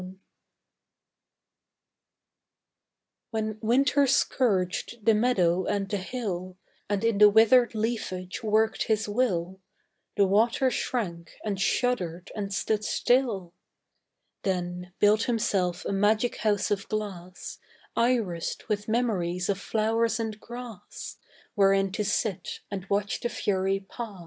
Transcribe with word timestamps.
Ice 0.01 0.07
When 3.29 3.59
Winter 3.61 4.07
scourged 4.07 5.05
the 5.05 5.13
meadow 5.13 5.65
and 5.67 5.87
the 5.87 5.97
hill 5.97 6.57
And 6.89 7.03
in 7.03 7.19
the 7.19 7.29
withered 7.29 7.75
leafage 7.75 8.41
worked 8.41 8.85
his 8.85 9.07
will, 9.07 9.61
The 10.17 10.25
water 10.25 10.71
shrank, 10.71 11.37
and 11.45 11.61
shuddered, 11.61 12.31
and 12.35 12.51
stood 12.51 12.83
still, 12.83 13.53
Then 14.41 14.91
built 14.97 15.25
himself 15.25 15.85
a 15.85 15.91
magic 15.93 16.37
house 16.37 16.71
of 16.71 16.89
glass, 16.89 17.59
Irised 17.95 18.63
with 18.67 18.87
memories 18.87 19.49
of 19.49 19.59
flowers 19.59 20.19
and 20.19 20.39
grass, 20.39 21.17
Wherein 21.53 21.91
to 21.91 22.03
sit 22.03 22.61
and 22.71 22.89
watch 22.89 23.19
the 23.19 23.29
fury 23.29 23.85
pass. 23.87 24.19